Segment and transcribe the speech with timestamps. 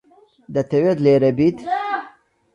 [0.53, 1.57] دەتەوێت لێرە بیت؟